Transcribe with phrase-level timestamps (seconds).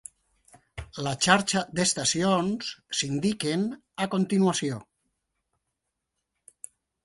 [1.07, 3.69] La xarxa d'estacions s'indiquen
[4.07, 4.83] a continuació.